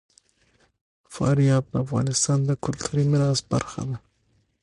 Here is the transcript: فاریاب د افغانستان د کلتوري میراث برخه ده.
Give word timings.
فاریاب 1.13 1.63
د 1.71 1.75
افغانستان 1.85 2.39
د 2.45 2.51
کلتوري 2.63 3.03
میراث 3.11 3.39
برخه 3.51 3.81
ده. 3.89 3.97